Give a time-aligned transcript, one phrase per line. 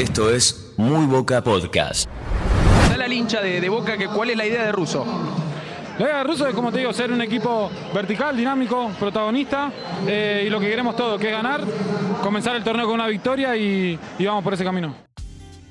[0.00, 2.08] Esto es Muy Boca Podcast.
[2.88, 5.04] Da la lincha de, de Boca que cuál es la idea de Russo.
[5.98, 9.70] La idea de Russo es, como te digo, ser un equipo vertical, dinámico, protagonista
[10.06, 11.60] eh, y lo que queremos todo, que es ganar,
[12.22, 14.94] comenzar el torneo con una victoria y, y vamos por ese camino.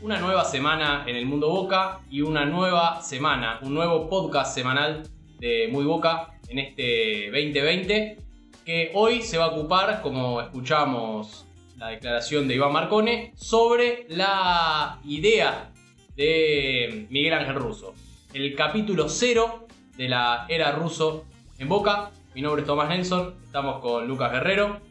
[0.04, 5.10] Una nueva semana en el mundo Boca y una nueva semana, un nuevo podcast semanal
[5.40, 8.18] de Muy Boca en este 2020
[8.64, 11.49] que hoy se va a ocupar, como escuchamos
[11.80, 15.72] la declaración de Iván Marcone, sobre la idea
[16.16, 17.94] de Miguel Ángel Russo.
[18.34, 21.26] El capítulo cero de la era ruso
[21.58, 22.12] en Boca.
[22.36, 24.82] Mi nombre es Tomás Nelson, estamos con Lucas Guerrero.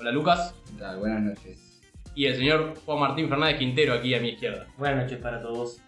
[0.00, 0.54] Hola Lucas.
[0.66, 0.98] ¿Qué tal?
[0.98, 1.82] Buenas noches.
[2.14, 4.66] Y el señor Juan Martín Fernández Quintero aquí a mi izquierda.
[4.78, 5.82] Buenas noches para todos.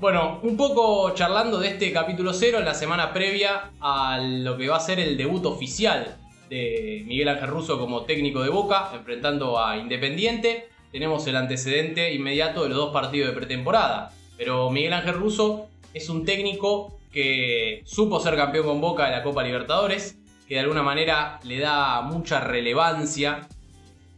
[0.00, 4.68] Bueno, un poco charlando de este capítulo cero en la semana previa a lo que
[4.68, 6.16] va a ser el debut oficial
[6.52, 10.68] de Miguel Ángel Russo como técnico de Boca, enfrentando a Independiente.
[10.90, 14.12] Tenemos el antecedente inmediato de los dos partidos de pretemporada.
[14.36, 19.22] Pero Miguel Ángel Russo es un técnico que supo ser campeón con Boca de la
[19.22, 23.48] Copa Libertadores, que de alguna manera le da mucha relevancia,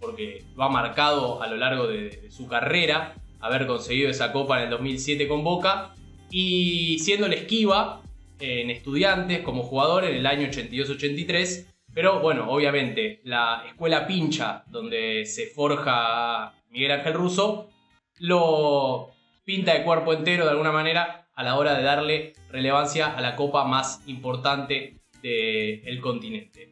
[0.01, 4.59] porque lo ha marcado a lo largo de, de su carrera, haber conseguido esa Copa
[4.59, 5.95] en el 2007 con Boca,
[6.33, 8.03] y siendo el esquiva
[8.41, 15.25] en estudiantes como jugador en el año 82-83, pero bueno, obviamente la escuela pincha donde
[15.27, 17.71] se forja Miguel Ángel Russo
[18.19, 19.11] lo
[19.45, 23.37] pinta de cuerpo entero de alguna manera a la hora de darle relevancia a la
[23.37, 26.69] copa más importante del continente.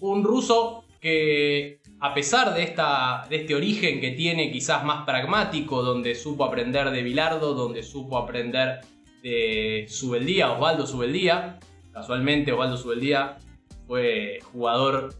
[0.00, 5.82] Un ruso que a pesar de, esta, de este origen que tiene quizás más pragmático,
[5.82, 8.80] donde supo aprender de Bilardo, donde supo aprender
[9.22, 11.58] de Subeldía, Osvaldo Subeldía,
[11.92, 13.38] casualmente Osvaldo Subeldía
[13.86, 15.14] fue jugador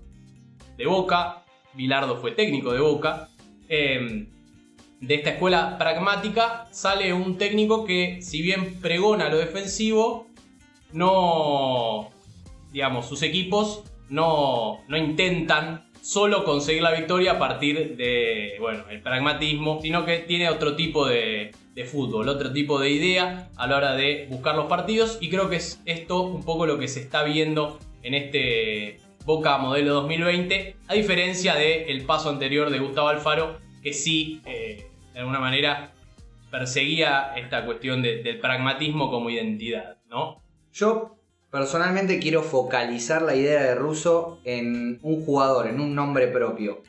[0.76, 3.28] de Boca, Bilardo fue técnico de Boca.
[3.68, 4.26] Eh,
[5.00, 10.26] de esta escuela pragmática sale un técnico que, si bien pregona lo defensivo,
[10.92, 12.10] no.
[12.72, 19.02] digamos, sus equipos no, no intentan solo conseguir la victoria a partir de, bueno, el
[19.02, 21.52] pragmatismo, sino que tiene otro tipo de
[21.90, 25.56] fútbol, otro tipo de idea a la hora de buscar los partidos y creo que
[25.56, 30.94] es esto un poco lo que se está viendo en este Boca modelo 2020, a
[30.94, 35.92] diferencia del paso anterior de Gustavo Alfaro, que sí, eh, de alguna manera,
[36.48, 40.40] perseguía esta cuestión de, del pragmatismo como identidad, ¿no?
[40.72, 41.16] Yo
[41.50, 46.82] personalmente quiero focalizar la idea de Russo en un jugador, en un nombre propio.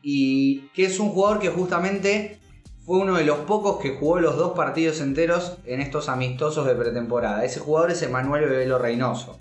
[0.00, 2.38] Y que es un jugador que justamente
[2.86, 6.76] fue uno de los pocos que jugó los dos partidos enteros en estos amistosos de
[6.76, 7.44] pretemporada.
[7.44, 9.40] Ese jugador es Emanuel Bebelo Reynoso.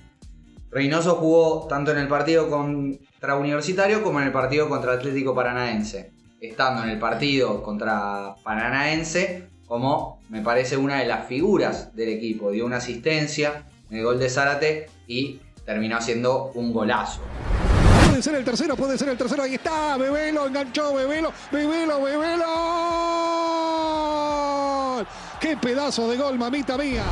[0.77, 6.11] Reynoso jugó tanto en el partido contra Universitario como en el partido contra Atlético Paranaense.
[6.39, 12.51] Estando en el partido contra Paranaense como me parece una de las figuras del equipo.
[12.51, 17.21] Dio una asistencia en el gol de Zárate y terminó haciendo un golazo.
[18.09, 19.41] Puede ser el tercero, puede ser el tercero.
[19.41, 22.45] Ahí está, Bebelo, enganchó Bebelo, Bebelo, Bebelo.
[25.41, 27.03] ¡Qué pedazo de gol, mamita mía!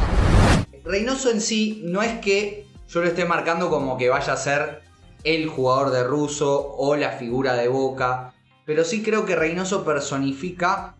[0.83, 4.81] Reynoso en sí no es que yo lo esté marcando como que vaya a ser
[5.23, 8.33] el jugador de Russo o la figura de Boca,
[8.65, 10.95] pero sí creo que Reynoso personifica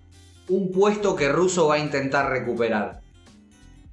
[0.48, 3.02] un puesto que Russo va a intentar recuperar.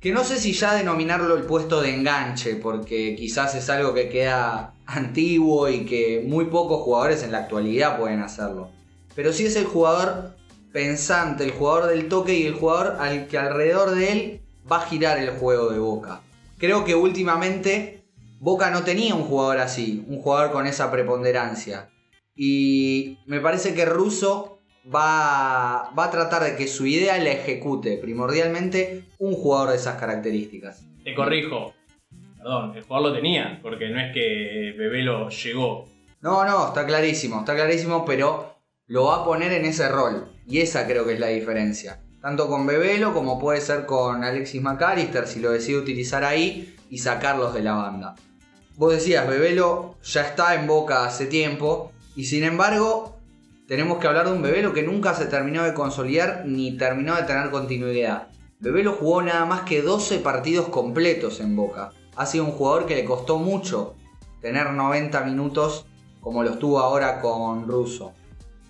[0.00, 4.08] Que no sé si ya denominarlo el puesto de enganche, porque quizás es algo que
[4.08, 8.70] queda antiguo y que muy pocos jugadores en la actualidad pueden hacerlo.
[9.14, 10.34] Pero sí es el jugador
[10.72, 14.86] pensante, el jugador del toque y el jugador al que alrededor de él va a
[14.86, 16.20] girar el juego de Boca.
[16.62, 18.04] Creo que últimamente
[18.38, 21.90] Boca no tenía un jugador así, un jugador con esa preponderancia.
[22.36, 27.98] Y me parece que Russo va, va a tratar de que su idea la ejecute
[27.98, 30.86] primordialmente un jugador de esas características.
[31.02, 31.74] Te corrijo,
[32.38, 35.88] perdón, el jugador lo tenía, porque no es que Bebelo llegó.
[36.20, 38.54] No, no, está clarísimo, está clarísimo, pero
[38.86, 40.30] lo va a poner en ese rol.
[40.46, 41.98] Y esa creo que es la diferencia.
[42.22, 46.98] Tanto con Bebelo como puede ser con Alexis McAllister, si lo decide utilizar ahí y
[46.98, 48.14] sacarlos de la banda.
[48.76, 53.18] Vos decías, Bebelo ya está en boca hace tiempo, y sin embargo,
[53.66, 57.24] tenemos que hablar de un Bebelo que nunca se terminó de consolidar ni terminó de
[57.24, 58.28] tener continuidad.
[58.60, 61.90] Bebelo jugó nada más que 12 partidos completos en Boca.
[62.14, 63.94] Ha sido un jugador que le costó mucho
[64.40, 65.86] tener 90 minutos
[66.20, 68.12] como los tuvo ahora con Russo.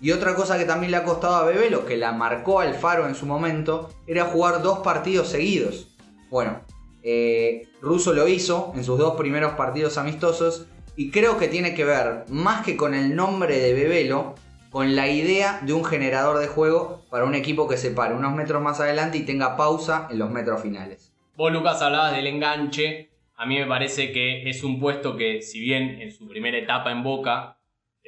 [0.03, 3.15] Y otra cosa que también le ha costado a Bebelo, que la marcó Alfaro en
[3.15, 5.95] su momento, era jugar dos partidos seguidos.
[6.29, 6.59] Bueno,
[7.03, 10.67] eh, Russo lo hizo en sus dos primeros partidos amistosos
[10.97, 14.35] y creo que tiene que ver más que con el nombre de Bebelo,
[14.71, 18.35] con la idea de un generador de juego para un equipo que se pare unos
[18.35, 21.13] metros más adelante y tenga pausa en los metros finales.
[21.37, 23.09] Vos, Lucas, hablabas del enganche.
[23.37, 26.91] A mí me parece que es un puesto que, si bien en su primera etapa
[26.91, 27.57] en Boca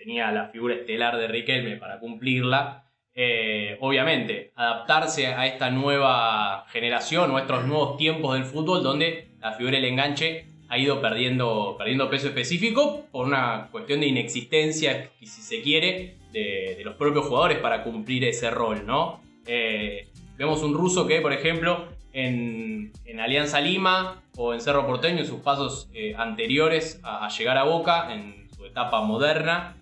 [0.06, 2.84] tenía la figura estelar de Riquelme para cumplirla,
[3.16, 9.30] eh, obviamente adaptarse a esta nueva generación o a estos nuevos tiempos del fútbol donde
[9.40, 15.10] la figura del enganche ha ido perdiendo, perdiendo peso específico por una cuestión de inexistencia,
[15.20, 19.22] si se quiere, de, los propios jugadores para cumplir ese rol, ¿no?
[19.48, 20.08] Eh,
[20.38, 25.40] vemos un ruso que, por ejemplo, en, Alianza Lima o en Cerro Porteño, en sus
[25.40, 29.78] pasos eh, anteriores a, llegar a Boca, en su etapa moderna,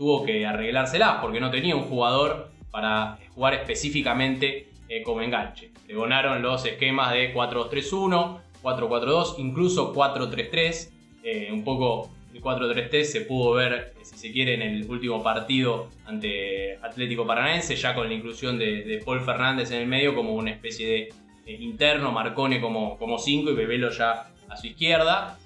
[0.00, 5.72] tuvo que arreglárselas porque no tenía un jugador para jugar específicamente eh, como enganche.
[5.86, 10.88] Le donaron los esquemas de 4-2-3-1, 4-4-2, incluso 4-3-3.
[11.22, 15.90] Eh, un poco el 4-3-3 se pudo ver, si se quiere, en el último partido
[16.06, 20.32] ante Atlético Paranaense, ya con la inclusión de, de Paul Fernández en el medio como
[20.32, 21.08] una especie de
[21.44, 25.38] eh, interno, Marcone como 5 y Bebelo ya a su izquierda.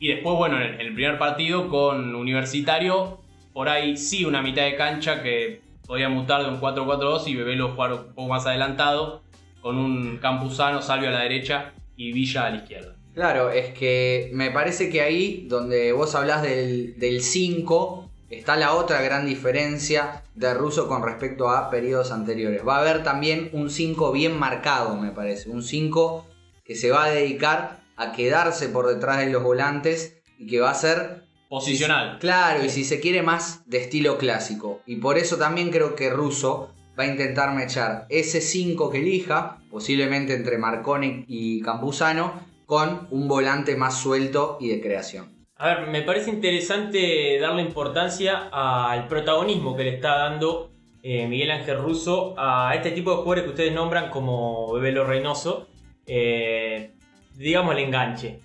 [0.00, 3.18] Y después, bueno, en el primer partido con Universitario,
[3.52, 7.70] por ahí sí una mitad de cancha que podía mutar de un 4-4-2 y Bebelo
[7.70, 9.22] jugar un poco más adelantado,
[9.60, 12.94] con un Campuzano, Salvio a la derecha y Villa a la izquierda.
[13.14, 19.00] Claro, es que me parece que ahí donde vos hablás del 5 está la otra
[19.02, 22.62] gran diferencia de Russo con respecto a periodos anteriores.
[22.66, 25.50] Va a haber también un 5 bien marcado, me parece.
[25.50, 26.26] Un 5
[26.64, 30.70] que se va a dedicar a quedarse por detrás de los volantes y que va
[30.70, 32.18] a ser posicional.
[32.18, 34.80] Claro, y si se quiere más de estilo clásico.
[34.86, 39.58] Y por eso también creo que Russo va a intentar mechar ese 5 que elija,
[39.70, 45.38] posiblemente entre Marconi y Campuzano, con un volante más suelto y de creación.
[45.56, 50.70] A ver, me parece interesante darle importancia al protagonismo que le está dando
[51.02, 55.68] eh, Miguel Ángel Russo a este tipo de jugadores que ustedes nombran como Bebelo Reynoso.
[56.06, 56.92] Eh,
[57.38, 58.40] digamos el enganche.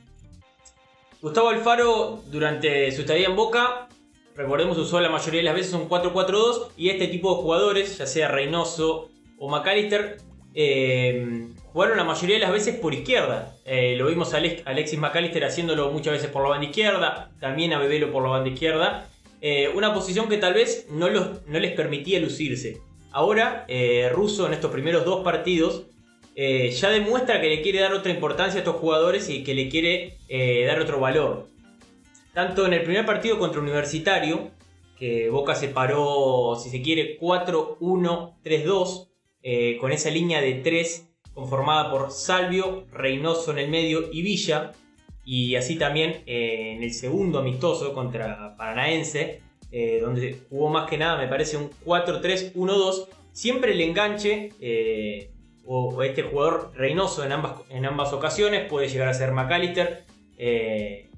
[1.21, 3.87] Gustavo Alfaro, durante su estadía en Boca,
[4.35, 8.05] recordemos, usó la mayoría de las veces un 4-4-2 y este tipo de jugadores, ya
[8.05, 9.09] sea Reynoso
[9.39, 10.17] o McAllister,
[10.53, 13.55] eh, jugaron la mayoría de las veces por izquierda.
[13.65, 17.79] Eh, lo vimos a Alexis McAllister haciéndolo muchas veces por la banda izquierda, también a
[17.79, 19.07] Bebelo por la banda izquierda.
[19.41, 22.81] Eh, una posición que tal vez no, los, no les permitía lucirse.
[23.11, 23.65] Ahora,
[24.11, 25.83] Russo en estos primeros dos partidos
[26.35, 29.69] eh, ya demuestra que le quiere dar otra importancia a estos jugadores y que le
[29.69, 31.47] quiere eh, dar otro valor.
[32.33, 34.49] Tanto en el primer partido contra Universitario,
[34.97, 39.09] que Boca se paró, si se quiere, 4-1-3-2,
[39.43, 44.71] eh, con esa línea de 3 conformada por Salvio, Reynoso en el medio y Villa.
[45.25, 49.41] Y así también en el segundo amistoso contra Paranaense,
[50.01, 53.07] donde jugó más que nada, me parece, un 4-3-1-2.
[53.31, 54.51] Siempre el enganche
[55.65, 60.03] o este jugador Reynoso en ambas, en ambas ocasiones, puede llegar a ser McAllister.
[60.37, 61.09] Eh,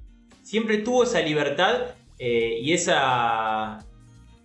[0.42, 3.84] siempre tuvo esa libertad eh, y, esa,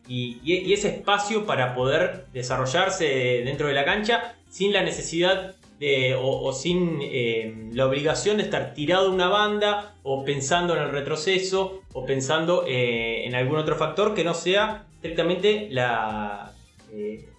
[0.07, 3.05] y, ese espacio para poder desarrollarse
[3.45, 8.73] dentro de la cancha sin la necesidad de, o, sin eh, la obligación de estar
[8.73, 14.13] tirado en una banda o pensando en el retroceso o pensando en algún otro factor
[14.13, 16.53] que no sea estrictamente la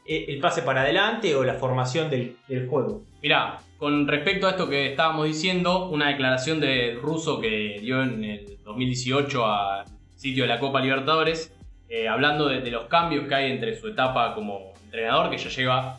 [0.04, 3.02] el pase para adelante o la formación del, del juego.
[3.23, 8.25] Mirá, con respecto a esto que estábamos diciendo, una declaración de Russo que dio en
[8.25, 9.85] el 2018 al
[10.16, 11.52] sitio de la Copa Libertadores,
[11.88, 15.50] eh, hablando de, de, los cambios que hay entre su etapa como entrenador, que ya
[15.50, 15.99] lleva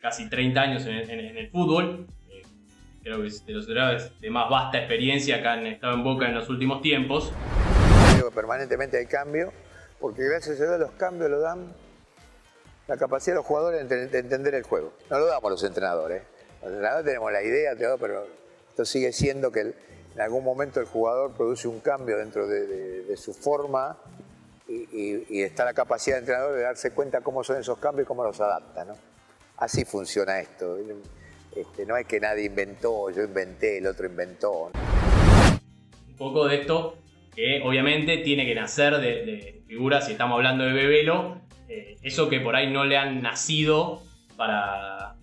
[0.00, 2.42] casi 30 años en, en, en el fútbol, eh,
[3.02, 6.26] creo que es de los entrenadores de más vasta experiencia que han estado en Boca
[6.26, 7.32] en los últimos tiempos.
[8.14, 9.52] Creo que permanentemente hay cambio,
[10.00, 11.72] porque gracias a Dios los cambios lo dan
[12.92, 14.92] la capacidad de los jugadores de entender el juego.
[15.08, 16.24] No lo damos los entrenadores.
[16.60, 18.26] Los entrenadores tenemos la idea, pero
[18.68, 23.32] esto sigue siendo que en algún momento el jugador produce un cambio dentro de, su
[23.32, 23.96] forma
[24.68, 28.24] y, está la capacidad del entrenador de darse cuenta cómo son esos cambios y cómo
[28.24, 28.86] los adapta.
[29.56, 30.76] Así funciona esto.
[31.56, 34.70] Este, no es que nadie inventó, yo inventé, el otro inventó.
[36.10, 36.98] Un poco de esto
[37.34, 42.40] que obviamente tiene que nacer de, figuras, si estamos hablando de Bebelo, eh, eso que
[42.40, 44.02] por ahí no le han nacido
[44.36, 45.16] para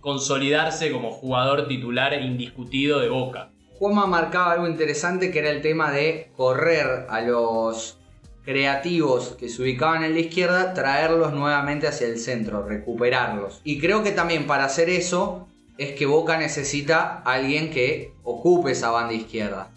[0.00, 3.50] consolidarse como jugador titular indiscutido de Boca.
[3.78, 7.98] Juanma marcaba algo interesante que era el tema de correr a los
[8.44, 13.60] creativos que se ubicaban en la izquierda, traerlos nuevamente hacia el centro, recuperarlos.
[13.64, 15.46] Y creo que también para hacer eso
[15.78, 19.70] es que Boca necesita alguien que ocupe esa banda izquierda.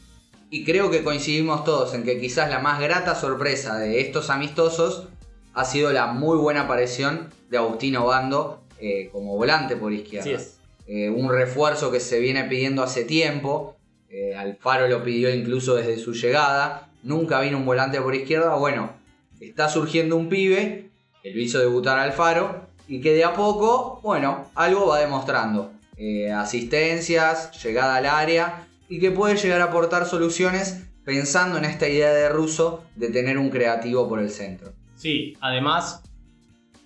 [0.54, 5.08] Y creo que coincidimos todos en que quizás la más grata sorpresa de estos amistosos
[5.56, 10.22] ha sido la muy buena aparición de Agustino Bando eh, como volante por izquierda.
[10.22, 10.58] Así es.
[10.86, 13.78] Eh, un refuerzo que se viene pidiendo hace tiempo.
[14.10, 16.88] Eh, Alfaro lo pidió incluso desde su llegada.
[17.02, 18.54] Nunca vino un volante por izquierda.
[18.54, 18.92] Bueno,
[19.40, 20.92] está surgiendo un pibe
[21.24, 25.72] que lo hizo debutar a Alfaro y que de a poco, bueno, algo va demostrando.
[25.98, 31.88] Eh, asistencias, llegada al área y que puede llegar a aportar soluciones pensando en esta
[31.88, 34.74] idea de Russo de tener un creativo por el centro.
[34.96, 36.04] Sí, además,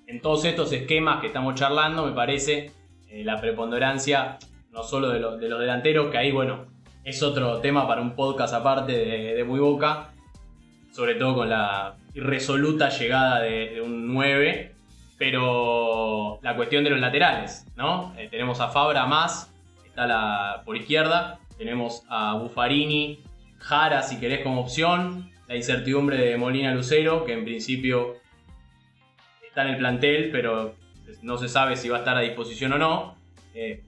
[0.07, 2.71] en todos estos esquemas que estamos charlando, me parece
[3.09, 4.37] eh, la preponderancia
[4.71, 6.65] no solo de, lo- de los delanteros, que ahí, bueno,
[7.03, 10.11] es otro tema para un podcast aparte de, Muy Boca,
[10.93, 14.75] sobre todo con la irresoluta llegada de, de un 9,
[15.17, 18.13] pero la cuestión de los laterales, ¿no?
[18.17, 19.51] Eh, tenemos a Fabra más,
[19.85, 23.19] está la, por izquierda, tenemos a Buffarini,
[23.59, 28.15] Jara si querés como opción, la incertidumbre de Molina Lucero, que en principio
[29.47, 30.75] está en el plantel, pero
[31.21, 33.15] no se sabe si va a estar a disposición o no.
[33.53, 33.81] Eh,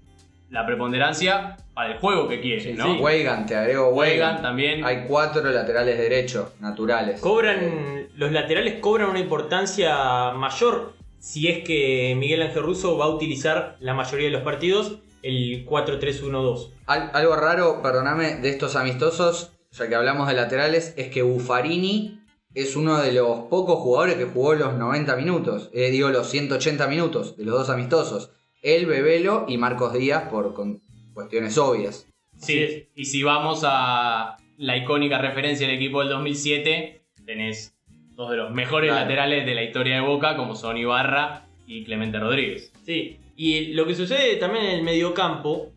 [0.49, 2.85] la preponderancia para el juego que quiere, ¿no?
[2.85, 2.99] sí.
[2.99, 4.41] Weigan, te agrego Weigan Weigan.
[4.41, 4.83] también.
[4.83, 7.21] Hay cuatro laterales derechos, naturales.
[7.21, 13.09] Cobran, los laterales cobran una importancia mayor si es que Miguel Ángel Russo va a
[13.09, 16.71] utilizar la mayoría de los partidos el 4-3-1-2.
[16.85, 22.19] Al- algo raro, perdóname, de estos amistosos, ya que hablamos de laterales, es que Buffarini
[22.55, 26.87] es uno de los pocos jugadores que jugó los 90 minutos, eh, digo los 180
[26.87, 28.31] minutos de los dos amistosos.
[28.61, 30.81] Él, Bebelo y Marcos Díaz por con
[31.13, 32.07] cuestiones obvias.
[32.37, 37.75] Sí, y si vamos a la icónica referencia del equipo del 2007, tenés
[38.15, 39.03] dos de los mejores Claro.
[39.05, 42.73] laterales de la historia de Boca, como son Ibarra y Clemente Rodríguez.
[42.85, 45.71] Sí, y lo que sucede también en el mediocampo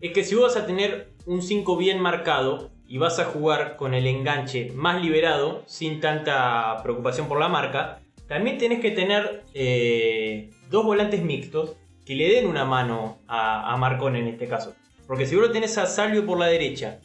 [0.00, 3.76] es que si vos vas a tener un 5 bien marcado y vas a jugar
[3.76, 9.44] con el enganche más liberado, sin tanta preocupación por la marca, también tenés que tener
[9.52, 11.76] eh, dos volantes mixtos
[12.06, 14.74] que le den una mano a, a Marcón en este caso.
[15.06, 17.00] Porque si vos lo tenés a Salvio por la derecha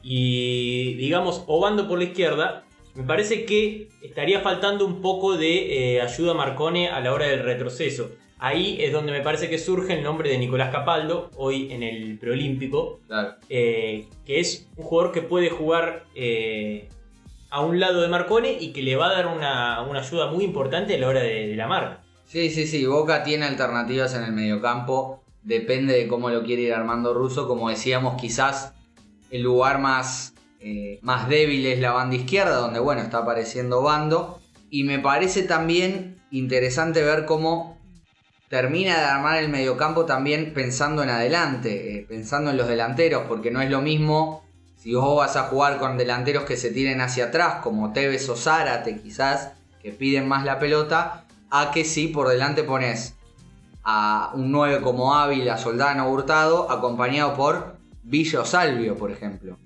[0.00, 6.00] y digamos Obando por la izquierda, me parece que estaría faltando un poco de eh,
[6.02, 8.12] ayuda a Marcone a la hora del retroceso.
[8.40, 12.18] Ahí es donde me parece que surge el nombre de Nicolás Capaldo, hoy en el
[12.18, 13.34] preolímpico, Claro.
[13.48, 16.88] eh, que es un jugador que puede jugar eh,
[17.50, 20.44] a un lado de Marcone y que le va a dar una, una ayuda muy
[20.44, 22.00] importante a la hora de, de la marca.
[22.26, 26.74] Sí, sí, sí, Boca tiene alternativas en el mediocampo, depende de cómo lo quiere ir
[26.74, 28.74] armando Russo, como decíamos, quizás
[29.30, 34.38] el lugar más, eh, más débil es la banda izquierda, donde bueno, está apareciendo Bando,
[34.70, 37.77] y me parece también interesante ver cómo
[38.48, 43.50] termina de armar el mediocampo también pensando en adelante, eh, pensando en los delanteros, porque
[43.50, 44.42] no es lo mismo
[44.76, 48.36] si vos vas a jugar con delanteros que se tiren hacia atrás, como Tevez o
[48.36, 49.52] Zárate quizás,
[49.82, 53.14] que piden más la pelota, a que si por delante pones
[53.84, 59.58] a un 9 como Ávila, Soldano, Hurtado, acompañado por Villa o Salvio, por ejemplo.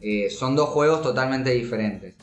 [0.00, 2.14] Eh, son dos juegos totalmente diferentes.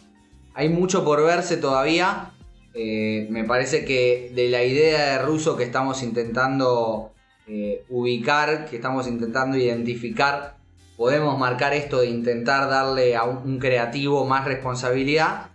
[0.54, 2.32] Hay mucho por verse todavía.
[2.82, 7.12] Eh, me parece que de la idea de Russo que estamos intentando
[7.46, 10.56] eh, ubicar, que estamos intentando identificar,
[10.96, 15.48] podemos marcar esto de intentar darle a un, un creativo más responsabilidad.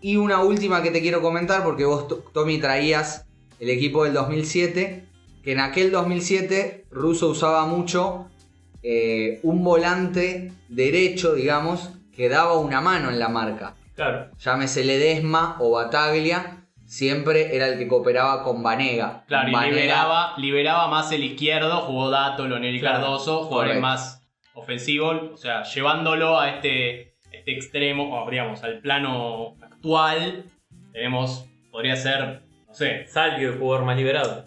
[0.00, 3.26] Y una última que te quiero comentar, porque vos, To- Tommy, traías
[3.58, 5.04] el equipo del 2007,
[5.42, 8.30] que en aquel 2007 Russo usaba mucho
[8.82, 13.74] eh, un volante derecho, digamos, que daba una mano en la marca.
[13.94, 14.30] Claro.
[14.38, 16.59] Llámese Ledesma o Bataglia,
[16.90, 19.22] siempre era el que cooperaba con Vanega.
[19.28, 23.80] Claro, y Vanega- liberaba, liberaba más el izquierdo, jugó Dato, Lonel Claro, Cardoso, jugadores correcto.
[23.82, 30.44] más ofensivos, o sea, llevándolo a este, este extremo, o digamos, al plano actual,
[30.92, 34.44] tenemos, podría ser, no sé, Salvio, el jugador más liberado.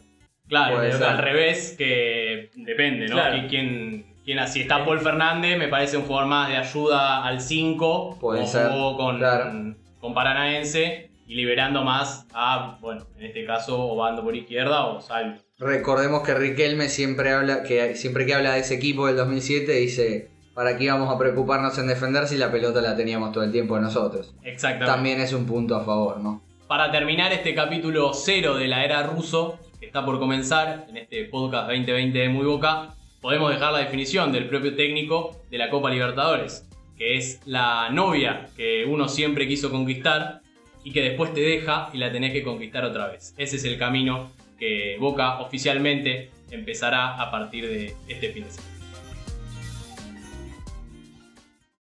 [0.50, 3.16] claro, al revés, que depende, ¿no?
[3.16, 3.38] Claro.
[3.38, 7.40] ¿Qui- ¿Quién, quién, si está Paul Fernández, me parece un jugador más de ayuda al
[7.40, 9.76] 5, Puede como ser, jugó con, claro.
[10.02, 15.42] con Paranaense, liberando más a, bueno, en este caso, Obando por izquierda o Salvio.
[15.60, 20.30] Recordemos que Riquelme siempre habla, que siempre que habla de ese equipo del 2007 dice,
[20.54, 23.80] ¿para qué íbamos a preocuparnos en defender si la pelota la teníamos todo el tiempo
[23.80, 24.36] nosotros?
[24.44, 24.92] Exactamente.
[24.92, 26.42] También es un punto a favor, ¿no?
[26.68, 31.26] Para terminar este capítulo cero de la era ruso, que está por comenzar en este
[31.26, 35.90] podcast 2020 de Muy Boca, podemos dejar la definición del propio técnico de la Copa
[35.90, 40.43] Libertadores, que es la novia que uno siempre quiso conquistar
[40.84, 43.34] y que después te deja y la tenés que conquistar otra vez.
[43.38, 48.73] Ese es el camino que Boca oficialmente empezará a partir de este fin de semana.